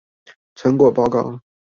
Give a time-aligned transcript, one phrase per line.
[0.55, 1.39] 成果報告